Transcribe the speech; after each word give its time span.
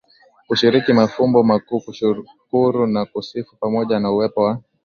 kushiriki 0.47 0.91
mafumbo 0.93 1.43
makuu 1.43 1.79
kushukuru 1.85 2.87
na 2.87 3.05
kusifu 3.05 3.55
pamoja 3.59 3.99
na 3.99 4.11
uwepo 4.11 4.41
wa 4.41 4.59